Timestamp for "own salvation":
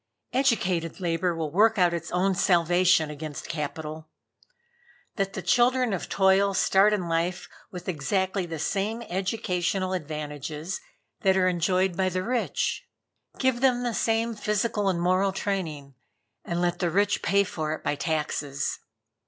2.09-3.11